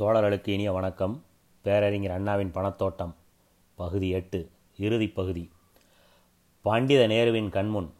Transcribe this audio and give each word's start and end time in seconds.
தோழர்களுக்கு 0.00 0.48
இனிய 0.48 0.72
வணக்கம். 0.72 1.24
பேரறிஞர் 1.60 2.10
அண்ணாவின் 2.10 2.52
பணத்தோட்டம் 2.54 3.14
பகுதி 3.74 4.10
எட்டு 4.10 4.50
இறுதி 4.76 5.08
பகுதி. 5.08 5.52
பண்டித 6.60 7.06
நேருவின் 7.06 7.48
கண்முன். 7.48 7.92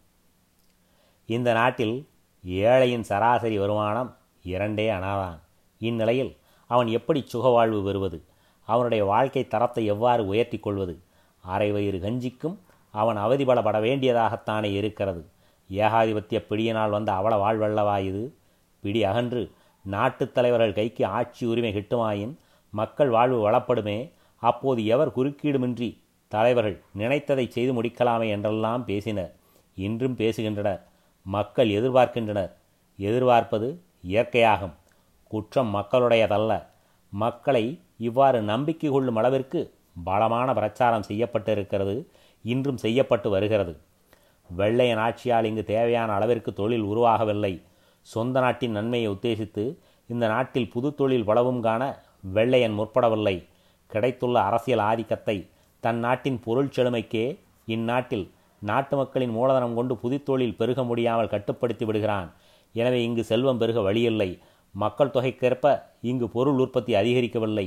இந்த 1.27 1.53
நாட்டில் 1.53 2.09
ஏழையின் 2.47 3.01
சராசரி 3.01 3.59
வருமானம் 3.59 4.17
இரண்டே 4.43 4.91
அனாதான். 4.91 5.39
இந்நிலையில் 5.79 6.37
அவன் 6.67 6.87
எப்படி 6.87 7.27
சுகவாழ்வு 7.33 7.85
பெறுவது? 7.85 8.23
அவனுடைய 8.65 9.05
வாழ்க்கை 9.05 9.49
தரத்தை 9.49 9.87
எவ்வாறு 9.87 10.27
உயர்த்தி 10.27 10.59
கொள்வது? 10.59 10.99
அரை 11.43 11.73
வயிறு 11.73 11.99
கஞ்சிக்கும் 11.99 12.57
அவன் 12.91 13.17
அவதிபலப்பட 13.17 13.81
வேண்டியதாகத்தானே 13.81 14.73
இருக்கிறது? 14.73 15.25
ஏகாதிபத்திய 15.71 16.47
பிடியினால் 16.47 16.91
வந்த 16.91 17.13
அவள 17.13 17.33
வாழ்வல்லவா 17.35 18.05
இது? 18.05 18.35
பிடி 18.81 19.05
அகன்று 19.05 19.53
நாட்டுத் 19.83 20.35
தலைவர்கள் 20.35 20.73
கைக்கு 20.73 21.07
ஆட்சி 21.07 21.47
உரிமை 21.47 21.75
கிட்டுமாயின் 21.75 22.37
மக்கள் 22.71 23.09
வாழ்வு 23.09 23.51
வளப்படுமே 23.51 24.13
அப்போது 24.37 24.87
எவர் 24.87 25.17
குறுக்கீடுமின்றி 25.17 25.99
தலைவர்கள் 26.29 26.83
நினைத்ததை 26.99 27.49
செய்து 27.49 27.83
முடிக்கலாமே 27.83 28.29
என்றெல்லாம் 28.29 28.85
பேசினர். 28.85 29.35
இன்றும் 29.75 30.17
பேசுகின்றனர். 30.17 30.81
மக்கள் 31.23 31.69
எதிர்பார்க்கின்றனர். 31.69 32.51
எதிர்பார்ப்பது 32.97 33.81
இயற்கையாகும். 34.09 34.73
குற்றம் 35.25 35.75
மக்களுடையதல்ல. 35.75 36.63
மக்களை 37.11 37.81
இவ்வாறு 37.99 38.43
நம்பிக்கை 38.43 38.91
கொள்ளும் 38.91 39.17
அளவிற்கு 39.17 39.75
பலமான 40.05 40.53
பிரச்சாரம் 40.53 41.03
செய்யப்பட்டிருக்கிறது. 41.09 42.07
இன்றும் 42.43 42.77
செய்யப்பட்டு 42.77 43.31
வருகிறது. 43.31 43.77
வெள்ளையன் 44.51 44.99
ஆட்சியால் 44.99 45.45
இங்கு 45.45 45.65
தேவையான 45.65 46.13
அளவிற்கு 46.13 46.53
தொழில் 46.53 46.83
உருவாகவில்லை. 46.83 47.63
சொந்த 48.07 48.41
நாட்டின் 48.45 48.77
நன்மையை 48.79 49.09
உத்தேசித்து 49.15 49.65
இந்த 50.11 50.25
நாட்டில் 50.35 50.71
புது 50.75 50.89
தொழில் 50.99 51.29
வளவும் 51.31 51.61
காண 51.67 51.83
வெள்ளையன் 52.37 52.77
முற்படவில்லை. 52.79 53.37
கிடைத்துள்ள 53.91 54.37
அரசியல் 54.49 54.85
ஆதிக்கத்தை 54.91 55.37
தன் 55.83 56.01
நாட்டின் 56.05 56.39
பொருள் 56.47 56.73
செழுமைக்கே 56.77 57.25
இந்நாட்டில் 57.69 58.27
நாட்டு 58.63 58.95
மக்களின் 59.01 59.35
மூலதனம் 59.37 59.77
கொண்டு 59.79 59.95
புதுத்தொழில் 60.03 60.57
பெருக 60.59 60.81
முடியாமல் 60.89 61.33
கட்டுப்படுத்தி 61.35 61.85
விடுகிறான். 61.85 62.29
எனவே 62.75 62.99
இங்கு 63.05 63.23
செல்வம் 63.31 63.61
பெருக 63.63 63.79
வழியில்லை. 63.81 64.31
மக்கள் 64.75 65.15
தொகைக்கேற்ப 65.15 65.67
இங்கு 66.11 66.27
பொருள் 66.35 66.59
உற்பத்தி 66.65 66.93
அதிகரிக்கவில்லை. 67.01 67.67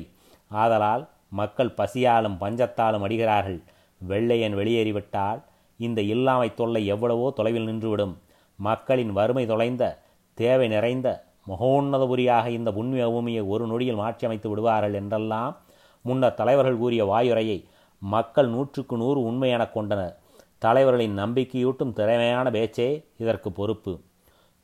ஆதலால் 0.51 1.03
மக்கள் 1.39 1.75
பசியாலும் 1.79 2.37
பஞ்சத்தாலும் 2.43 3.05
அடிகிறார்கள். 3.05 3.59
வெள்ளையன் 4.01 4.55
வெளியேறிவிட்டால் 4.59 5.41
இந்த 5.79 5.99
இல்லாமை 6.13 6.49
தொல்லை 6.59 6.81
எவ்வளவோ 6.93 7.27
தொலைவில் 7.37 7.67
நின்றுவிடும். 7.69 8.15
மக்களின் 8.59 9.11
வறுமை 9.17 9.45
தொலைந்த 9.51 9.83
தேவை 10.33 10.67
நிறைந்த 10.67 11.07
மகோன்னதபுரியாக 11.47 12.47
இந்த 12.47 12.69
புண்ணிய 12.71 13.05
பூமியை 13.07 13.43
ஒரு 13.43 13.67
நொடியில் 13.67 13.99
மாற்றியமைத்து 13.99 14.47
விடுவார்கள் 14.47 14.93
என்றெல்லாம் 14.93 15.53
முன்னர் 16.05 16.33
தலைவர்கள் 16.33 16.77
கூறிய 16.77 17.05
வாயுரையை 17.05 17.57
மக்கள் 18.01 18.49
நூற்றுக்கு 18.49 18.97
நூறு 18.97 19.19
உண்மை 19.23 19.49
எனக் 19.49 19.73
கொண்டனர். 19.73 20.15
தலைவர்களின் 20.57 21.17
நம்பிக்கையூட்டும் 21.19 21.93
திறமையான 21.93 22.51
பேச்சே 22.51 22.87
இதற்கு 23.17 23.51
பொறுப்பு. 23.51 23.93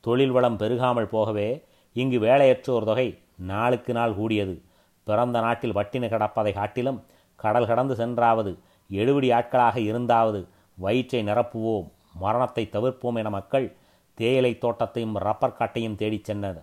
தொழில் 0.04 0.30
வளம் 0.30 0.58
பெருகாமல் 0.58 1.08
போகவே 1.08 1.48
இங்கு 1.92 2.18
வேலையற்றோர் 2.20 2.88
தொகை 2.90 3.18
நாளுக்கு 3.36 3.92
நாள் 3.92 4.14
கூடியது. 4.14 4.62
பிறந்த 5.06 5.40
நாட்டில் 5.40 5.74
வட்டினு 5.74 6.08
கிடப்பதை 6.14 6.52
காட்டிலும் 6.52 6.98
கடல் 7.36 7.66
கடந்து 7.66 7.94
சென்றாவது 7.94 8.58
எழுபடி 8.90 9.32
ஆட்களாக 9.32 9.76
இருந்தாவது 9.80 10.40
வயிற்றை 10.78 11.20
நிரப்புவோம் 11.22 11.88
மரணத்தை 12.20 12.68
தவிர்ப்போம் 12.72 13.14
என 13.14 13.30
மக்கள் 13.30 13.66
தேயிலை 14.20 14.52
தோட்டத்தையும் 14.62 15.16
ரப்பர் 15.26 15.58
காட்டையும் 15.58 15.98
தேடிச் 16.00 16.28
சென்றது. 16.28 16.60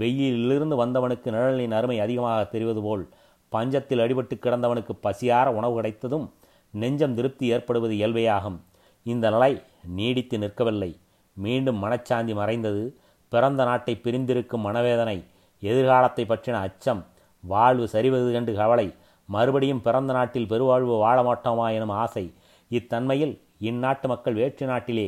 வெயிலிலிருந்து 0.00 0.76
வந்தவனுக்கு 0.82 1.28
நிழலின் 1.34 1.74
அருமை 1.78 1.96
அதிகமாக 2.04 2.40
தெரிவது 2.54 2.80
போல் 2.86 3.04
பஞ்சத்தில் 3.52 4.02
அடிபட்டு 4.04 4.34
கிடந்தவனுக்கு 4.36 4.94
பசியார 5.06 5.46
உணவு 5.58 5.74
கிடைத்ததும் 5.78 6.26
நெஞ்சம் 6.74 7.16
திருப்தி 7.18 7.46
ஏற்படுவது 7.54 7.94
இயல்பேயாகும். 7.98 8.58
இந்த 9.06 9.26
நிலை 9.34 9.52
நீடித்து 9.96 10.36
நிற்கவில்லை. 10.38 10.90
மீண்டும் 11.36 11.78
மனச்சாந்தி 11.84 12.34
மறைந்தது. 12.40 12.84
பிறந்த 13.32 13.60
நாட்டை 13.64 13.94
பிரிந்திருக்கும் 14.04 14.64
மனவேதனை 14.66 15.18
எதிர்காலத்தை 15.62 16.24
பற்றின 16.30 16.56
அச்சம் 16.66 17.02
வாழ்வு 17.44 17.86
சரிவது 17.94 18.28
கண்டு 18.32 18.52
கவலை 18.58 18.86
மறுபடியும் 19.28 19.82
பிறந்த 19.86 20.12
நாட்டில் 20.12 20.50
பெருவாழ்வு 20.52 20.94
வாழ 21.02 21.18
மாட்டோமா 21.22 21.66
எனும் 21.76 21.94
ஆசை 22.02 22.24
இத்தன்மையில் 22.70 23.34
இந்நாட்டு 23.68 24.06
மக்கள் 24.08 24.38
வேற்று 24.40 24.64
நாட்டிலே 24.66 25.06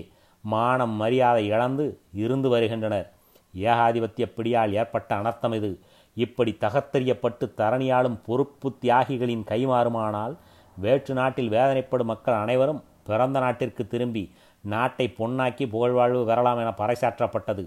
மானம் 0.52 0.94
மரியாதை 1.00 1.44
இழந்து 1.46 1.84
இருந்து 2.22 2.48
வருகின்றனர். 2.48 3.06
ஏகாதிபத்திய 3.54 4.24
பிடியால் 4.36 4.72
ஏற்பட்ட 4.80 5.10
அனர்த்தம் 5.16 5.54
இது. 5.54 5.70
இப்படி 6.16 6.52
தகத்தறியப்பட்டு 6.60 7.44
தரணியாலும் 7.60 8.18
பொறுப்பு 8.26 8.68
தியாகிகளின் 8.82 9.44
கைமாறுமானால் 9.50 10.34
வேற்று 10.76 11.14
நாட்டில் 11.14 11.50
வேதனைப்படும் 11.50 12.10
மக்கள் 12.12 12.34
அனைவரும் 12.34 12.82
பிறந்த 13.08 13.38
நாட்டிற்கு 13.40 13.82
திரும்பி 13.86 14.24
நாட்டை 14.64 15.06
பொன்னாக்கி 15.18 15.64
புகழ்வாழ்வு 15.72 16.22
பெறலாம் 16.26 16.58
என 16.58 16.70
பறைசாற்றப்பட்டது. 16.78 17.64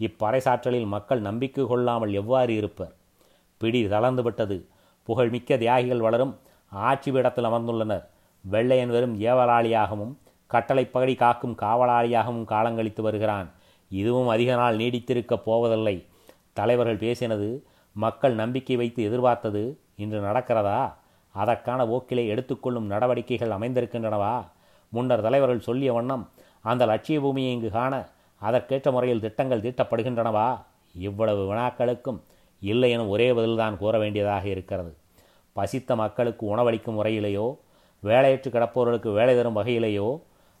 இப்பறைசாற்றலில் 0.00 0.92
மக்கள் 0.94 1.20
நம்பிக்கை 1.20 1.64
கொள்ளாமல் 1.66 2.12
எவ்வாறு 2.12 2.52
இருப்பர்? 2.56 2.92
பிடி 3.60 3.80
தளர்ந்துவிட்டது 3.86 4.56
புகழ்மிக்க 5.08 5.56
தியாகிகள் 5.56 6.04
வளரும் 6.06 6.34
ஆட்சி 6.72 7.10
பீடத்தில் 7.10 7.48
அமர்ந்துள்ளனர். 7.50 8.04
வெள்ளையன் 8.44 8.92
வெறும் 8.94 9.16
ஏவலாளியாகவும் 9.20 10.14
கட்டளை 10.52 10.84
பகடி 10.84 11.14
காக்கும் 11.14 11.58
காவலாளியாகவும் 11.62 12.44
காலங்கழித்து 12.44 13.02
வருகிறான். 13.02 13.48
இதுவும் 13.90 14.28
அதிக 14.28 14.50
நாள் 14.54 14.76
நீடித்திருக்கப் 14.76 15.46
போவதில்லை. 15.46 15.96
தலைவர்கள் 16.52 17.02
பேசினது 17.04 17.48
மக்கள் 17.96 18.34
நம்பிக்கை 18.34 18.76
வைத்து 18.76 19.00
எதிர்பார்த்தது 19.02 19.62
இன்று 19.96 20.18
நடக்கிறதா? 20.20 20.80
அதற்கான 21.32 21.80
போக்கிலே 21.86 22.24
எடுத்துக்கொள்ளும் 22.26 22.86
நடவடிக்கைகள் 22.86 23.54
அமைந்திருக்கின்றனவா? 23.56 24.34
முன்னர் 24.88 25.22
தலைவர்கள் 25.22 25.66
சொல்லிய 25.68 25.92
வண்ணம் 25.92 26.24
அந்த 26.62 26.86
லட்சிய 26.86 27.20
பூமியை 27.20 27.52
இங்கு 27.52 27.70
காண 27.70 28.08
அதற்கேற்ற 28.42 28.90
முறையில் 28.90 29.20
திட்டங்கள் 29.20 29.60
தீட்டப்படுகின்றனவா? 29.60 30.48
இவ்வளவு 30.94 31.42
வினாக்களுக்கும் 31.52 32.20
இல்லை 32.60 32.90
எனும் 32.90 33.08
ஒரே 33.08 33.32
பதில்தான் 33.32 33.76
கூற 33.76 33.98
வேண்டியதாக 33.98 34.48
இருக்கிறது. 34.48 34.92
பசித்த 35.52 35.96
மக்களுக்கு 35.96 36.46
உணவளிக்கும் 36.46 36.98
முறையிலேயோ 36.98 37.46
வேலையற்று 38.02 38.50
கிடப்பவர்களுக்கு 38.50 39.12
வேலை 39.12 39.34
தரும் 39.34 39.56
வகையிலேயோ 39.56 40.08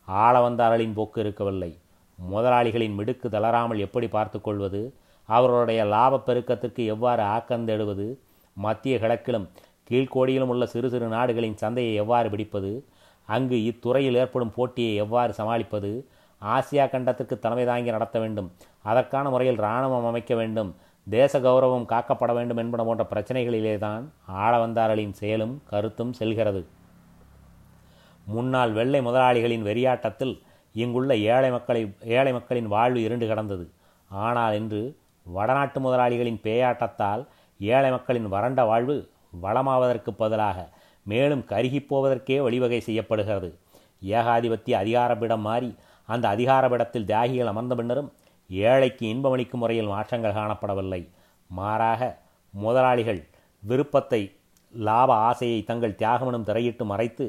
ஆள 0.04 0.40
வந்தார்களின் 0.40 0.92
போக்கு 0.92 1.20
இருக்கவில்லை. 1.20 1.78
முதலாளிகளின் 2.32 2.94
மிடுக்கு 2.94 3.28
தளராமல் 3.28 3.78
எப்படி 3.78 4.08
பார்த்து 4.08 4.40
கொள்வது? 4.40 4.94
அவர்களுடைய 5.26 5.84
லாபப் 5.84 6.26
பெருக்கத்திற்கு 6.26 6.84
எவ்வாறு 6.84 7.22
ஆக்கந்தெடுவது 7.22 8.18
மத்திய 8.54 8.96
கிழக்கிலும் 8.98 9.48
கீழ்கோடியிலும் 9.90 10.50
உள்ள 10.54 10.66
சிறு 10.66 10.90
சிறு 10.90 11.06
நாடுகளின் 11.06 11.56
சந்தையை 11.56 11.94
எவ்வாறு 11.94 12.30
பிடிப்பது? 12.30 12.84
அங்கு 13.24 13.56
இத்துறையில் 13.64 14.14
ஏற்படும் 14.14 14.52
போட்டியை 14.52 14.94
எவ்வாறு 14.94 15.32
சமாளிப்பது? 15.32 16.08
ஆசியா 16.42 16.84
கண்டத்திற்கு 16.88 17.38
தலைமை 17.38 17.66
தாங்கி 17.66 17.90
நடத்த 17.90 18.18
வேண்டும். 18.18 18.52
அதற்கான 18.82 19.30
முறையில் 19.30 19.56
இராணுவம் 19.56 20.06
அமைக்க 20.06 20.34
வேண்டும். 20.34 20.74
தேச 21.10 21.40
கௌரவம் 21.40 21.88
காக்கப்பட 21.88 22.34
வேண்டும் 22.34 22.56
என்பன 22.56 22.84
போன்ற 22.84 23.06
பிரச்சனைகளிலே 23.14 23.78
தான் 23.78 24.12
ஆளவந்தார்களின் 24.32 25.10
செயலும் 25.10 25.62
கருத்தும் 25.64 26.12
செல்கிறது. 26.12 26.66
முன்னாள் 28.26 28.72
வெள்ளை 28.72 29.00
முதலாளிகளின் 29.00 29.66
வெறியாட்டத்தில் 29.68 30.34
இங்குள்ள 30.74 31.16
ஏழை 31.16 31.50
மக்களை 31.50 31.94
ஏழை 32.00 32.32
மக்களின் 32.32 32.66
வாழ்வு 32.66 33.02
இருண்டு 33.02 33.26
கிடந்தது. 33.26 33.70
ஆனால் 34.10 34.54
இன்று 34.54 34.96
வடநாட்டு 35.26 35.80
முதலாளிகளின் 35.80 36.40
பேயாட்டத்தால் 36.42 37.26
ஏழை 37.60 37.90
மக்களின் 37.90 38.28
வறண்ட 38.28 38.64
வாழ்வு 38.64 38.96
வளமாவதற்கு 39.42 40.10
பதிலாக 40.10 40.68
மேலும் 41.04 41.44
கருகிப்போவதற்கே 41.48 42.42
வழிவகை 42.42 42.80
செய்யப்படுகிறது. 42.80 43.58
ஏகாதிபத்திய 44.02 44.74
அதிகாரபிடம் 44.82 45.40
மாறி 45.40 45.74
அந்த 46.04 46.28
அதிகாரபிடத்தில் 46.28 47.04
தியாகிகள் 47.04 47.46
அமர்ந்த 47.46 47.74
பின்னரும் 47.74 48.12
ஏழைக்கு 48.50 49.04
இன்பமளிக்கும் 49.08 49.62
முறையில் 49.62 49.86
மாற்றங்கள் 49.86 50.32
காணப்படவில்லை. 50.32 51.08
மாறாக 51.46 52.18
முதலாளிகள் 52.54 53.28
விருப்பத்தை 53.60 54.36
லாப 54.74 55.14
ஆசையை 55.14 55.62
தங்கள் 55.62 55.98
தியாகமனும் 55.98 56.46
திரையிட்டு 56.48 56.84
மறைத்து 56.84 57.24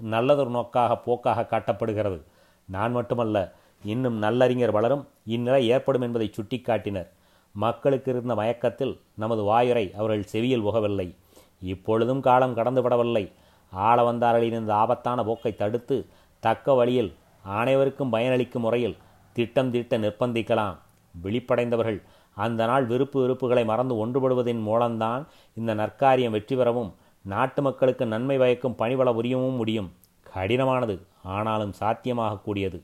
நல்லதொரு 0.00 0.50
நோக்காக 0.50 0.96
போக்காக 0.96 1.46
காட்டப்படுகிறது. 1.50 2.22
நான் 2.68 2.92
மட்டுமல்ல 2.92 3.54
இன்னும் 3.84 4.18
நல்லறிஞர் 4.18 4.70
வளரும் 4.70 5.08
இந்நிலை 5.24 5.68
ஏற்படும் 5.68 6.02
என்பதை 6.02 6.30
சுட்டிக்காட்டினர். 6.36 7.08
மக்களுக்கு 7.52 8.12
இருந்த 8.12 8.34
மயக்கத்தில் 8.34 9.00
நமது 9.14 9.42
வாயுரை 9.42 9.92
அவர்கள் 9.92 10.22
செவியில் 10.22 10.64
புகவில்லை. 10.64 11.14
இப்பொழுதும் 11.60 12.20
காலம் 12.20 12.56
கடந்துவிடவில்லை 12.56 13.32
ஆள 13.70 14.02
வந்தார்களின் 14.02 14.58
இந்த 14.58 14.74
ஆபத்தான 14.74 15.24
போக்கை 15.24 15.56
தடுத்து 15.56 16.06
தக்க 16.40 16.74
வழியில் 16.74 17.14
அனைவருக்கும் 17.42 18.12
பயனளிக்கும் 18.12 18.64
முறையில் 18.66 18.96
திட்டம் 19.32 19.70
திட்ட 19.70 19.98
நிர்பந்திக்கலாம். 19.98 20.76
விழிப்படைந்தவர்கள் 21.24 22.02
அந்த 22.34 22.66
நாள் 22.66 22.86
விருப்பு 22.86 23.18
விருப்புகளை 23.20 23.64
மறந்து 23.64 24.06
ஒன்றுபடுவதன் 24.06 24.62
மூலம்தான் 24.62 25.26
இந்த 25.54 25.74
நற்காரியம் 25.74 26.30
வெற்றி 26.30 26.56
பெறவும் 26.56 26.94
நாட்டு 27.32 27.60
மக்களுக்கு 27.66 28.04
நன்மை 28.12 28.36
பயக்கும் 28.42 28.76
பணிபல 28.80 29.08
புரியவும் 29.18 29.58
முடியும். 29.60 29.88
கடினமானது 30.26 30.94
ஆனாலும் 31.36 31.74
சாத்தியமாகக்கூடியது 31.80 32.78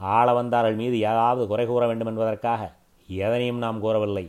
ஆள 0.00 0.26
வந்தார்கள் 0.38 0.76
மீது 0.80 0.96
ஏதாவது 1.10 1.42
குறை 1.50 1.64
கூற 1.66 1.84
வேண்டும் 1.90 2.10
என்பதற்காக 2.10 2.62
எதனையும் 3.08 3.62
நாம் 3.64 3.82
கூறவில்லை. 3.84 4.24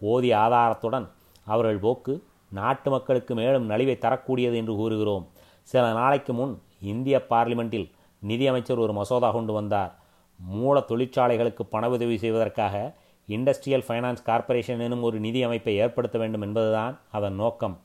போதிய 0.00 0.34
ஆதாரத்துடன் 0.44 1.06
அவர்கள் 1.46 1.82
போக்கு 1.84 2.14
நாட்டு 2.58 2.88
மக்களுக்கு 2.94 3.32
மேலும் 3.40 3.68
நலிவை 3.70 3.96
தரக்கூடியது 3.98 4.56
என்று 4.60 4.74
கூறுகிறோம். 4.80 5.24
சில 5.70 5.84
நாளைக்கு 5.98 6.32
முன் 6.38 6.54
இந்திய 6.92 7.16
பார்லிமெண்ட்டில் 7.32 7.88
நிதியமைச்சர் 8.22 8.82
ஒரு 8.84 8.92
மசோதா 8.98 9.28
கொண்டு 9.36 9.52
வந்தார். 9.58 9.92
மூல 10.40 10.76
தொழிற்சாலைகளுக்கு 10.90 11.62
பண 11.74 11.88
உதவி 11.94 12.16
செய்வதற்காக 12.24 12.76
இண்டஸ்ட்ரியல் 13.28 13.86
ஃபைனான்ஸ் 13.86 14.26
கார்ப்பரேஷன் 14.28 14.84
எனும் 14.86 15.04
ஒரு 15.08 15.18
நிதி 15.26 15.40
அமைப்பை 15.48 15.74
ஏற்படுத்த 15.84 16.16
வேண்டும் 16.22 16.44
என்பதுதான் 16.46 16.94
அதன் 17.18 17.38
நோக்கம். 17.42 17.76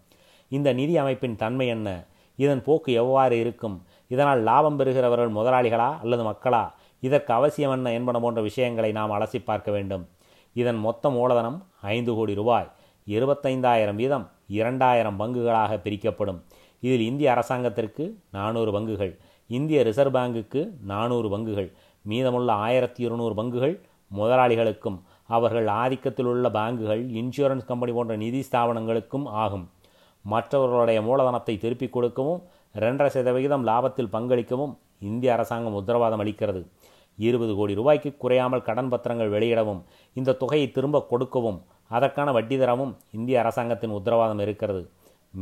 இந்த 0.47 0.73
நிதி 0.73 0.97
அமைப்பின் 0.97 1.35
தன்மை 1.35 1.67
என்ன? 1.67 2.05
இதன் 2.35 2.63
போக்கு 2.63 2.93
எவ்வாறு 2.93 3.39
இருக்கும்? 3.39 3.83
இதனால் 4.07 4.41
லாபம் 4.41 4.79
பெறுகிறவர்கள் 4.79 5.31
முதலாளிகளா 5.31 5.99
அல்லது 5.99 6.23
மக்களா? 6.23 6.71
இதற்கு 6.99 7.33
அவசியம் 7.33 7.71
என்ன 7.71 7.93
என்பன 7.93 8.19
போன்ற 8.19 8.41
விஷயங்களை 8.41 8.91
நாம் 8.91 9.11
அலசி 9.11 9.43
பார்க்க 9.45 9.71
வேண்டும். 9.71 10.07
இதன் 10.53 10.75
மொத்த 10.75 11.09
மூலதனம் 11.09 11.65
ஐந்து 11.81 12.13
கோடி 12.13 12.33
ரூபாய். 12.33 12.71
இருபத்தைந்தாயிரம் 13.07 13.95
வீதம் 13.95 14.29
இரண்டாயிரம் 14.47 15.19
பங்குகளாக 15.19 15.81
பிரிக்கப்படும். 15.81 16.43
இதில் 16.79 17.01
இந்திய 17.01 17.31
அரசாங்கத்திற்கு 17.31 18.19
நானூறு 18.31 18.79
பங்குகள். 18.79 19.17
இந்திய 19.47 19.83
ரிசர்வ் 19.83 20.15
பேங்குக்கு 20.15 20.69
நானூறு 20.83 21.37
பங்குகள். 21.37 21.73
மீதமுள்ள 22.01 22.51
ஆயிரத்தி 22.51 23.03
இருநூறு 23.03 23.43
பங்குகள் 23.43 23.81
முதலாளிகளுக்கும் 24.15 25.01
அவர்கள் 25.27 25.65
ஆதிக்கத்தில் 25.65 26.23
உள்ள 26.23 26.49
பேங்குகள் 26.49 27.01
இன்சூரன்ஸ் 27.19 27.65
கம்பெனி 27.65 27.91
போன்ற 27.91 28.15
நிதி 28.15 28.45
ஸ்தாபனங்களுக்கும் 28.51 29.25
ஆகும். 29.25 29.69
மற்றவர்களுடைய 30.33 30.99
மூலதனத்தை 31.07 31.55
திருப்பிக் 31.63 31.95
கொடுக்கவும் 31.95 32.41
ரெண்டரை 32.83 33.09
சதவிகிதம் 33.15 33.65
லாபத்தில் 33.69 34.13
பங்களிக்கவும் 34.15 34.73
இந்திய 35.09 35.31
அரசாங்கம் 35.35 35.77
உத்தரவாதம் 35.79 36.21
அளிக்கிறது. 36.23 36.61
இருபது 37.17 37.53
கோடி 37.59 37.73
ரூபாய்க்கு 37.79 38.09
குறையாமல் 38.23 38.65
கடன் 38.67 38.89
பத்திரங்கள் 38.93 39.33
வெளியிடவும் 39.35 39.81
இந்த 40.19 40.35
தொகையை 40.41 40.67
திரும்ப 40.71 40.97
கொடுக்கவும் 41.11 41.59
அதற்கான 41.97 42.31
வட்டி 42.37 42.55
தரவும் 42.61 42.93
இந்திய 43.17 43.37
அரசாங்கத்தின் 43.43 43.95
உத்தரவாதம் 43.97 44.41
இருக்கிறது. 44.45 44.81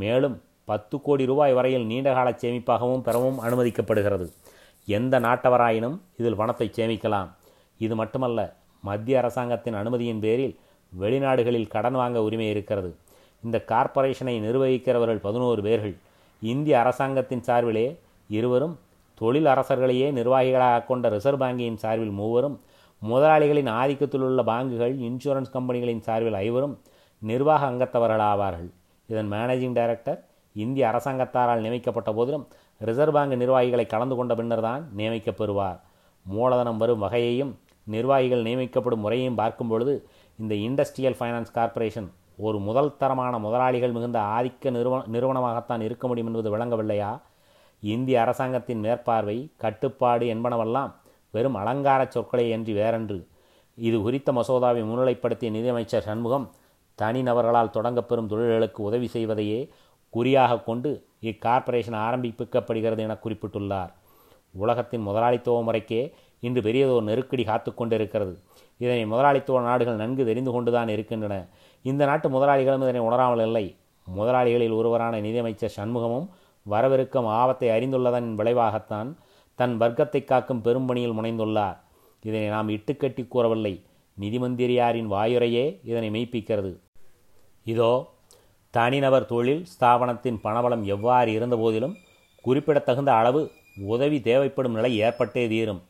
மேலும் 0.02 0.36
பத்து 0.70 0.96
கோடி 1.06 1.24
ரூபாய் 1.30 1.56
வரையில் 1.58 1.88
நீண்டகால 1.90 2.28
சேமிப்பாகவும் 2.42 3.02
பெறவும் 3.06 3.40
அனுமதிக்கப்படுகிறது. 3.46 4.26
எந்த 4.88 5.14
நாட்டவராயினும் 5.26 5.96
இதில் 6.20 6.38
பணத்தை 6.40 6.68
சேமிக்கலாம். 6.78 7.28
இது 7.84 7.94
மட்டுமல்ல 8.00 8.40
மத்திய 8.88 9.18
அரசாங்கத்தின் 9.22 9.78
அனுமதியின் 9.80 10.22
பேரில் 10.24 10.54
வெளிநாடுகளில் 10.92 11.72
கடன் 11.74 11.98
வாங்க 12.00 12.18
உரிமை 12.26 12.48
இருக்கிறது. 12.54 12.90
இந்த 13.44 13.56
கார்ப்பரேஷனை 13.70 14.34
நிர்வகிக்கிறவர்கள் 14.46 15.24
பதினோரு 15.26 15.60
பேர்கள். 15.62 15.94
இந்திய 16.42 16.74
அரசாங்கத்தின் 16.82 17.44
சார்பிலே 17.48 17.86
இருவரும் 18.30 18.74
தொழில் 19.20 19.48
அரசர்களையே 19.52 20.08
நிர்வாகிகளாக 20.18 20.84
கொண்ட 20.84 21.08
ரிசர்வ் 21.14 21.42
வங்கியின் 21.42 21.80
சார்பில் 21.82 22.14
மூவரும் 22.20 22.56
முதலாளிகளின் 23.02 23.70
ஆதிக்கத்தில் 23.80 24.24
உள்ள 24.26 24.42
பாங்குகள் 24.50 24.94
இன்சூரன்ஸ் 25.08 25.52
கம்பெனிகளின் 25.54 26.02
சார்பில் 26.06 26.38
ஐவரும் 26.46 26.74
நிர்வாக 27.22 27.62
அங்கத்தவர்களாவார்கள். 27.70 28.70
இதன் 29.08 29.30
மேனேஜிங் 29.32 29.76
டைரக்டர் 29.78 30.20
இந்திய 30.56 30.84
அரசாங்கத்தாரால் 30.90 31.62
நியமிக்கப்பட்ட 31.64 32.10
போதிலும் 32.12 32.44
ரிசர்வ் 32.80 33.16
பேங்க் 33.16 33.40
நிர்வாகிகளை 33.42 33.86
கலந்து 33.86 34.14
கொண்ட 34.16 34.32
பின்னர் 34.34 34.64
தான் 34.68 34.82
நியமிக்கப்பெறுவார் 34.98 35.78
மூலதனம் 36.26 36.80
வரும் 36.82 37.02
வகையையும் 37.04 37.52
நிர்வாகிகள் 37.86 38.46
நியமிக்கப்படும் 38.46 39.04
முறையையும் 39.04 39.40
பார்க்கும் 39.40 39.68
பொழுது 39.68 39.94
இந்த 40.38 40.54
இண்டஸ்ட்ரியல் 40.66 41.18
ஃபைனான்ஸ் 41.18 41.54
கார்ப்பரேஷன் 41.56 42.08
ஒரு 42.36 42.58
முதல் 42.58 42.96
தரமான 42.96 43.38
முதலாளிகள் 43.38 43.92
மிகுந்த 43.92 44.18
ஆதிக்க 44.18 44.70
நிறுவன 44.70 45.04
நிறுவனமாகத்தான் 45.12 45.80
இருக்க 45.80 46.06
முடியும் 46.06 46.34
என்பது 46.34 46.56
விளங்கவில்லையா? 46.56 47.20
இந்திய 47.80 48.20
அரசாங்கத்தின் 48.20 48.78
மேற்பார்வை 48.78 49.52
கட்டுப்பாடு 49.56 50.26
என்பனவெல்லாம் 50.34 50.92
வெறும் 51.30 51.54
அலங்கார 51.54 52.04
சொற்களே 52.04 52.48
என்று 52.48 52.74
வேறென்று. 52.74 53.26
இது 53.74 54.00
குறித்த 54.00 54.32
மசோதாவை 54.32 54.82
முன்னிலைப்படுத்திய 54.82 55.50
நிதியமைச்சர் 55.50 56.02
சண்முகம் 56.02 56.50
தனிநபர்களால் 57.02 57.74
தொடங்கப்பெறும் 57.74 58.26
தொழில்களுக்கு 58.26 58.80
உதவி 58.80 59.06
செய்வதையே 59.06 59.68
குறியாக 60.08 60.60
கொண்டு 60.60 61.06
இக்கார்ப்பரேஷன் 61.20 61.98
ஆரம்பிப்பிக்கப்படுகிறது 61.98 62.98
என 62.98 63.18
குறிப்பிட்டுள்ளார். 63.24 63.92
உலகத்தின் 64.50 65.00
முதலாளித்துவ 65.00 65.62
முறைக்கே 65.62 66.14
இன்று 66.40 66.60
பெரியதோர் 66.60 67.08
நெருக்கடி 67.10 67.44
காத்து 67.44 67.74
கொண்டிருக்கிறது. 67.74 68.34
இதனை 68.78 69.06
முதலாளித்துவ 69.06 69.60
நாடுகள் 69.60 70.00
நன்கு 70.02 70.24
தெரிந்து 70.24 70.50
கொண்டுதான் 70.52 70.88
இருக்கின்றன. 70.88 71.34
இந்த 71.82 72.04
நாட்டு 72.04 72.28
முதலாளிகளும் 72.30 72.84
இதனை 72.86 73.02
உணராமல் 73.08 73.44
இல்லை. 73.46 73.76
முதலாளிகளில் 74.06 74.74
ஒருவரான 74.78 75.20
நிதியமைச்சர் 75.20 75.76
சண்முகமும் 75.76 76.28
வரவிருக்கும் 76.66 77.28
ஆபத்தை 77.40 77.68
அறிந்துள்ளதன் 77.68 78.28
விளைவாகத்தான் 78.40 79.10
தன் 79.58 79.76
வர்க்கத்தை 79.76 80.24
காக்கும் 80.24 80.62
பெரும்பணியில் 80.64 81.16
முனைந்துள்ளார். 81.18 81.76
இதனை 82.22 82.48
நாம் 82.48 82.68
இட்டுக்கட்டி 82.68 83.28
கூறவில்லை. 83.28 83.74
நிதிமந்திரியாரின் 84.20 85.08
வாயுரையே 85.14 85.64
இதனை 85.84 86.10
மெய்ப்பிக்கிறது. 86.10 86.72
இதோ 87.64 87.90
தனிநபர் 88.70 89.26
தொழில் 89.26 89.62
ஸ்தாபனத்தின் 89.72 90.38
பணபலம் 90.44 90.82
எவ்வாறு 90.94 91.30
இருந்தபோதிலும் 91.38 91.94
குறிப்பிடத்தகுந்த 92.44 93.10
அளவு 93.12 93.40
உதவி 93.92 94.20
தேவைப்படும் 94.20 94.72
நிலை 94.72 94.90
ஏற்பட்டே 95.00 95.44
தீரும். 95.48 95.80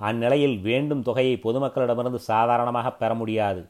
அந்நிலையில் 0.00 0.56
வேண்டும் 0.68 1.02
தொகையை 1.08 1.34
பொதுமக்களிடமிருந்து 1.44 2.20
சாதாரணமாக 2.30 2.88
பெற 3.00 3.10
முடியாது. 3.20 3.62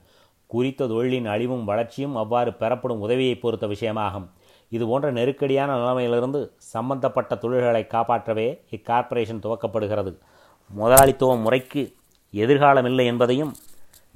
குறித்த 0.50 0.88
தொழிலின் 0.92 1.28
அழிவும் 1.34 1.64
வளர்ச்சியும் 1.70 2.16
அவ்வாறு 2.22 2.50
பெறப்படும் 2.60 3.02
உதவியை 3.06 3.34
பொறுத்த 3.38 3.66
விஷயமாகும். 3.66 4.26
இது 4.72 4.84
போன்ற 4.90 5.08
நெருக்கடியான 5.18 5.70
நிலைமையிலிருந்து 5.80 6.40
சம்பந்தப்பட்ட 6.74 7.32
தொழில்களை 7.42 7.82
காப்பாற்றவே 7.94 8.48
இக்கார்ப்பரேஷன் 8.76 9.42
துவக்கப்படுகிறது. 9.44 10.12
முதலாளித்துவ 10.70 11.36
முறைக்கு 11.44 11.82
எதிர்காலம் 12.34 12.88
இல்லை 12.90 13.04
என்பதையும் 13.12 13.52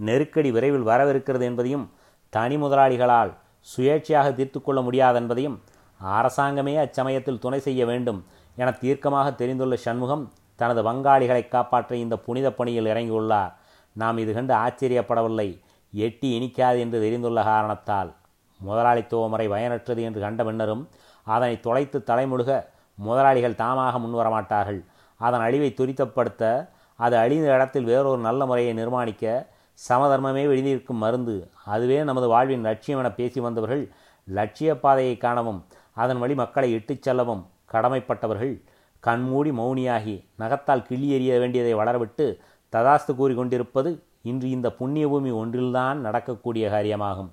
நெருக்கடி 0.09 0.51
விரைவில் 0.57 0.89
வரவிருக்கிறது 0.91 1.45
என்பதையும் 1.51 1.87
தனி 2.33 2.57
முதலாளிகளால் 2.57 3.33
சுயேட்சையாக 3.67 4.29
தீர்த்து 4.35 4.59
கொள்ள 4.61 4.81
முடியாதென்பதையும் 4.81 5.57
அரசாங்கமே 6.01 6.75
அச்சமயத்தில் 6.85 7.43
துணை 7.45 7.59
செய்ய 7.67 7.83
வேண்டும் 7.91 8.21
என 8.57 8.71
தீர்க்கமாக 8.81 9.29
தெரிந்துள்ள 9.35 9.75
சண்முகம் 9.85 10.25
தனது 10.57 10.81
வங்காளிகளை 10.83 11.49
காப்பாற்ற 11.49 11.97
இந்த 11.97 12.17
புனித 12.17 12.53
பணியில் 12.53 12.87
இறங்கியுள்ளார். 12.87 13.53
நாம் 13.93 14.19
இது 14.19 14.33
கண்டு 14.33 14.55
ஆச்சரியப்படவில்லை. 14.55 15.61
எட்டி 15.93 16.29
இனிக்காது 16.39 16.79
என்று 16.79 17.01
தெரிந்துள்ள 17.01 17.43
காரணத்தால். 17.43 18.13
முதலாளித்துவ 18.61 19.29
முறை 19.29 19.49
பயனற்றது 19.49 20.03
என்று 20.03 20.21
கண்ட 20.21 20.45
பின்னரும் 20.45 20.89
அதனை 21.23 21.61
தொலைத்து 21.61 22.03
தலைமுழுக 22.07 22.65
முதலாளிகள் 22.95 23.61
தாமாக 23.63 23.99
முன்வரமாட்டார்கள். 23.99 24.81
அதன் 25.17 25.41
அழிவை 25.41 25.75
துரித்தப்படுத்த 25.77 26.69
அது 26.97 27.17
அழிந்த 27.17 27.55
இடத்தில் 27.55 27.85
வேறொரு 27.85 28.21
நல்ல 28.21 28.47
முறையை 28.47 28.73
நிர்மாணிக்க 28.79 29.47
சமதர்மமே 29.89 30.45
வெளியிருக்கும் 30.47 31.03
மருந்து. 31.05 31.51
அதுவே 31.65 32.05
நமது 32.05 32.29
வாழ்வின் 32.29 32.61
லட்சியம் 32.61 33.01
என 33.01 33.11
பேசி 33.11 33.41
வந்தவர்கள் 33.41 33.91
லட்சிய 34.25 34.79
பாதையை 34.79 35.17
காணவும் 35.17 35.65
அதன் 35.93 36.19
வழி 36.19 36.35
மக்களை 36.35 36.73
இட்டுச் 36.73 37.03
செல்லவும் 37.03 37.47
கடமைப்பட்டவர்கள். 37.73 38.63
கண்மூடி 39.03 39.51
மௌனியாகி 39.51 40.17
நகத்தால் 40.39 40.87
கிள்ளி 40.89 41.09
எறிய 41.17 41.39
வேண்டியதை 41.43 41.73
வளரவிட்டு 41.75 42.27
ததாஸ்து 42.73 43.13
கூறிக்கொண்டிருப்பது 43.21 43.91
இன்று 44.23 44.51
இந்த 44.51 44.69
புண்ணிய 44.73 45.09
பூமி 45.09 45.31
ஒன்றில்தான் 45.31 45.99
நடக்கக்கூடிய 45.99 46.65
காரியமாகும். 46.71 47.31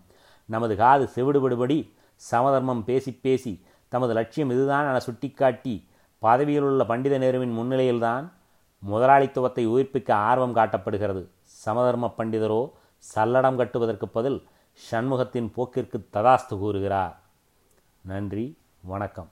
நமது 0.49 0.75
காது 0.75 1.05
செவிடுபடுபடி 1.15 1.77
சமதர்மம் 2.15 2.83
பேசி 2.83 3.11
பேசி 3.25 3.53
தமது 3.87 4.13
லட்சியம் 4.13 4.49
இதுதான் 4.49 4.87
என 4.89 4.99
சுட்டிக்காட்டி 4.99 5.75
பதவியில் 6.23 6.61
உள்ள 6.61 6.83
பண்டித 6.85 7.15
நேருவின் 7.19 7.55
முன்னிலையில்தான் 7.59 8.25
முதலாளித்துவத்தை 8.83 9.63
உயிர்ப்பிக்க 9.73 10.11
ஆர்வம் 10.29 10.55
காட்டப்படுகிறது. 10.55 11.23
சமதர்ம 11.63 12.13
பண்டிதரோ 12.17 12.61
சல்லடம் 13.03 13.59
கட்டுவதற்கு 13.61 14.07
பதில் 14.07 14.39
சண்முகத்தின் 14.79 15.51
போக்கிற்கு 15.55 15.97
ததாஸ்து 16.13 16.55
கூறுகிறார். 16.63 17.15
நன்றி 18.01 18.57
வணக்கம். 18.81 19.29